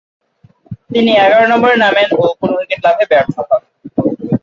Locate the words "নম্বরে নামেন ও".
1.51-2.25